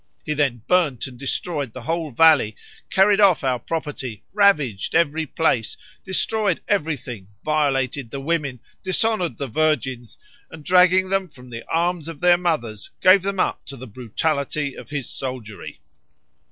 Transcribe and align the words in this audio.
He 0.25 0.33
then 0.33 0.63
burned 0.67 1.03
and 1.05 1.15
destroyed 1.19 1.73
the 1.73 1.83
whole 1.83 2.09
valley, 2.09 2.55
carried 2.89 3.19
off 3.21 3.43
our 3.43 3.59
property, 3.59 4.23
ravaged 4.33 4.95
every 4.95 5.27
place, 5.27 5.77
destroyed 6.03 6.59
everything, 6.67 7.27
violated 7.45 8.09
the 8.09 8.19
women, 8.19 8.61
dishonored 8.81 9.37
the 9.37 9.45
virgins, 9.47 10.17
and 10.49 10.65
dragging 10.65 11.09
them 11.09 11.29
from 11.29 11.51
the 11.51 11.63
arms 11.71 12.07
of 12.07 12.19
their 12.19 12.39
mothers, 12.39 12.89
gave 12.99 13.21
them 13.21 13.39
up 13.39 13.63
to 13.65 13.77
the 13.77 13.85
brutality 13.85 14.73
of 14.75 14.89
his 14.89 15.07
soldiery. 15.07 15.81